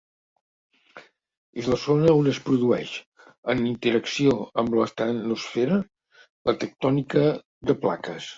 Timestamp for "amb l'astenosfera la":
4.63-6.57